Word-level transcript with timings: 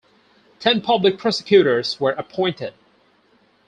Ten 0.59 0.81
public 0.81 1.19
prosecutors 1.19 1.99
were 1.99 2.13
appointed. 2.13 2.73